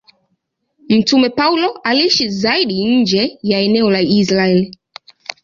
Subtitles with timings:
[0.89, 4.77] Mtume Paulo aliishi zaidi nje ya eneo la Israeli.